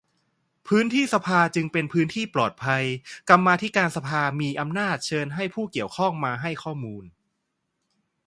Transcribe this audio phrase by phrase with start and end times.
[0.67, 2.83] พื้นที่สภาจึงเป็นพื้นที่ปลอดภัย
[3.29, 7.03] กรรมาธิการสภามีอำนาจเชิญให้ผู้เกี่ยวข้องมาให้ข้อมูล